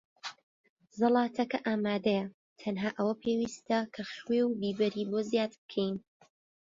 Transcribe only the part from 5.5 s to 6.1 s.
بکەین.